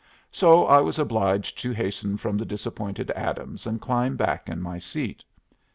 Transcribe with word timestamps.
So 0.31 0.65
I 0.65 0.79
was 0.79 0.97
obliged 0.97 1.59
to 1.59 1.73
hasten 1.73 2.17
from 2.17 2.35
the 2.35 2.43
disappointed 2.43 3.11
Adams 3.11 3.67
and 3.67 3.79
climb 3.79 4.15
back 4.17 4.49
in 4.49 4.59
my 4.59 4.79
seat. 4.79 5.23